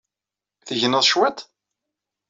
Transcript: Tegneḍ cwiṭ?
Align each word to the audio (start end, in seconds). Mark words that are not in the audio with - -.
Tegneḍ 0.67 1.03
cwiṭ? 1.11 1.37